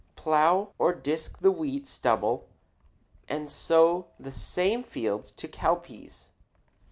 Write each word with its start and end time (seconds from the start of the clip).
Plow 0.15 0.73
or 0.79 0.93
disk 0.95 1.37
the 1.41 1.51
wheat 1.51 1.85
stubble, 1.87 2.49
and 3.29 3.51
sow 3.51 4.07
the 4.19 4.31
same 4.31 4.81
field 4.81 5.25
to 5.25 5.47
cowpeas. 5.47 6.31